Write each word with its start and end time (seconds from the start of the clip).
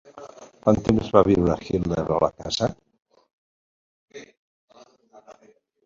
Quant 0.61 0.79
temps 0.87 1.11
va 1.17 1.21
viure 1.27 1.57
Hitler 1.67 2.07
a 2.17 2.19
la 2.25 2.31
casa? 2.41 2.71